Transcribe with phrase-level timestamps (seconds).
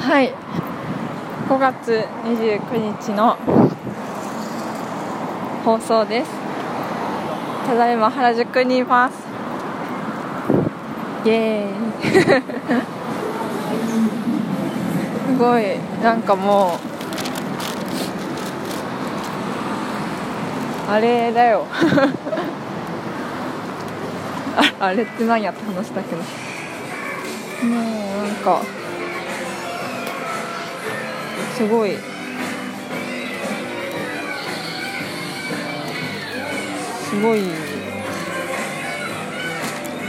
[0.00, 0.32] はい。
[1.48, 3.36] 5月29日の
[5.64, 6.30] 放送です。
[7.66, 9.14] ただいま原宿にいます。
[11.26, 11.72] イエーイ。
[15.26, 15.64] すごい。
[16.02, 16.78] なんかも
[20.88, 21.66] うあれだよ。
[24.56, 26.22] ああれって何やって話だけど。
[26.22, 27.68] もう
[28.26, 28.60] なんか
[31.58, 31.90] すごい。
[31.90, 31.98] す
[37.20, 37.42] ごい。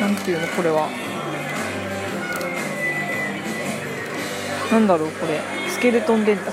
[0.00, 0.88] なんていうのこれは。
[4.72, 5.38] なんだろうこれ。
[5.68, 6.50] スケルトン電卓。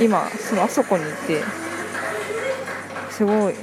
[0.00, 1.40] 今そのあそこにいて。
[3.12, 3.54] すごい。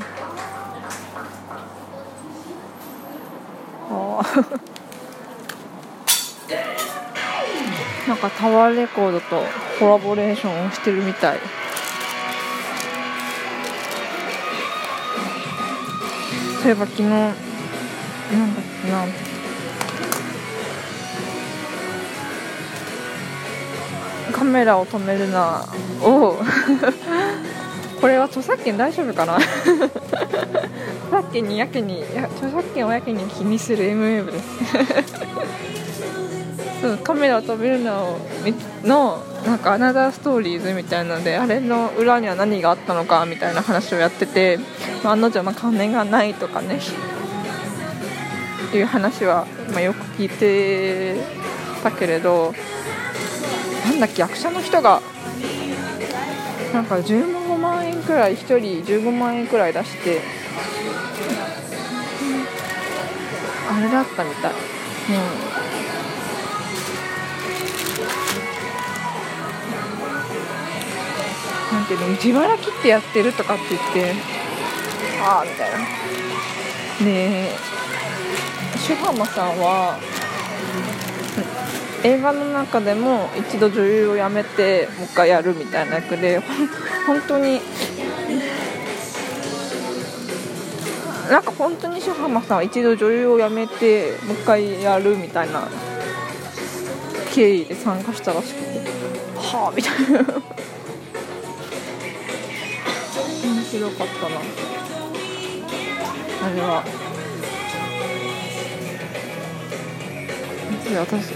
[3.92, 4.24] ああ
[8.08, 9.44] なんかタワーレコードと
[9.80, 11.40] コラボレーションをしてるみたい。
[16.62, 19.06] そういえば昨日なんだっけな。
[24.32, 25.66] カメラを止めるな。
[26.02, 26.38] を
[28.02, 29.36] これは著作権大丈夫かな。
[29.46, 29.50] 著
[31.12, 34.46] 作権にやけにや著作権をやけに気にする M ウェーブです。
[36.82, 38.18] そうカメラを止めるの
[38.84, 44.60] のなんかアナザーストーリーズみたいなのであれの裏には何があったのかみたいな話をやってて、
[45.04, 46.80] まあ、案の定まあ金がないとかね
[48.74, 51.16] いう話は、まあ、よく聞いて
[51.82, 52.54] たけれど
[53.86, 55.02] なんだっけ役者の人が
[56.74, 60.22] なんか15万円くらい1人15万円くらい出して
[63.72, 64.52] あれだったみたい。
[64.52, 65.65] うん
[71.86, 74.14] なんていうの自腹切ってやってるとかって言って。
[75.22, 75.78] ああみたいな。
[77.06, 77.50] で
[78.96, 80.00] ハマさんは
[82.04, 86.40] 映画の中でも一度女優を辞めてもう一回やるみたいな役で
[87.06, 87.60] 本当に
[91.30, 95.68] なんか本当にシュハマさんは一度女優を辞めてもう一回やるみたいな
[97.34, 98.66] 経緯で参加したらしくて。
[99.36, 100.20] はあみたいな。
[100.20, 100.26] 面
[103.72, 104.36] 白かったな。
[106.46, 106.84] あれは。
[111.00, 111.34] 私。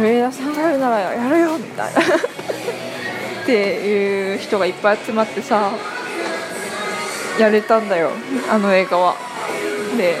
[0.00, 2.00] 上田さんがやるならやるよみたいな。
[3.42, 5.72] っていう人がいっぱい集まってさ
[7.38, 8.10] やれたんだよ
[8.50, 9.16] あの映画は。
[9.96, 10.18] で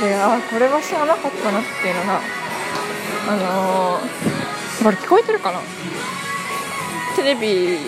[0.00, 2.20] であこれは知らなかったなっていうのが
[3.28, 5.60] あのー、これ聞こえてるかな？
[7.18, 7.78] テレビ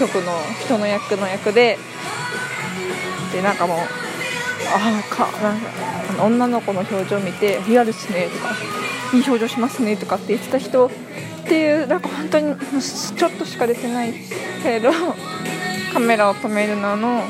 [0.00, 0.32] 局の
[0.64, 1.78] 人の役の役で
[3.32, 8.56] でなんかもうああかなんか女の子の表情見て「リアルっすね」とか
[9.14, 10.90] 「いい表情しますね」とかって言ってた人っ
[11.46, 14.12] ていうなんか本当にちょっとしか出てない
[14.64, 14.90] けど
[15.94, 17.22] カメラを止めるのの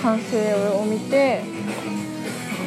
[0.00, 1.40] 完成を見て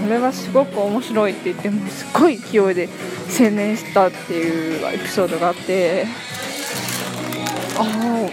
[0.03, 2.89] これはすごく面白いって言ってもすごい勢いで
[3.39, 6.05] 青年したっていうエピソードがあって
[7.79, 8.29] ああ面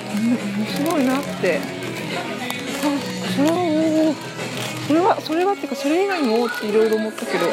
[0.67, 1.59] 白いなって。
[1.59, 2.89] あ
[3.37, 4.15] それは
[4.87, 7.47] それはそれはっていうかそれ以外にもっていろいろ思ったけど。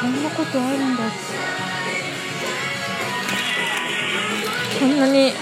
[0.00, 1.02] そんなことあるんだ。
[4.78, 5.32] そんなに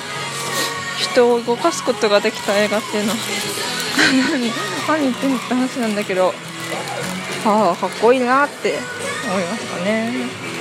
[0.98, 3.16] 人を動かすことができた映画っていうのは
[4.30, 4.52] 何
[4.88, 6.32] 何言ってんのって話なんだけど。
[7.46, 8.78] ああかっこいいなって
[9.26, 10.53] 思いましたね。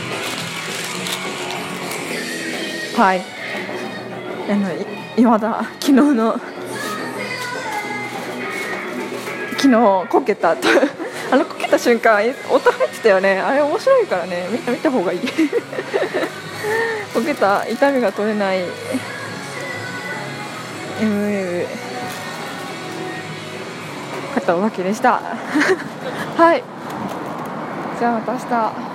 [2.96, 3.22] はい。
[4.50, 4.86] あのい
[5.18, 6.38] 今だ昨日の
[9.58, 10.56] 昨日こけたあ
[11.36, 13.40] のこけた瞬間音入ってたよね。
[13.40, 14.48] あれ面白いからね。
[14.52, 15.20] みんな見た方がいい。
[17.14, 18.60] こけた痛みが取れない。
[21.00, 21.66] MA
[24.36, 25.20] 買ったわけでした。
[26.38, 26.64] はい。
[27.98, 28.93] じゃあまた明日。